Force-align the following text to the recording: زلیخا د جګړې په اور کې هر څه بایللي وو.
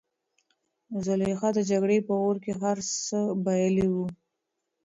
زلیخا 1.05 1.49
د 1.57 1.59
جګړې 1.69 1.99
په 2.07 2.13
اور 2.23 2.35
کې 2.43 2.51
هر 2.61 2.77
څه 3.05 3.17
بایللي 3.43 3.87
وو. 3.93 4.05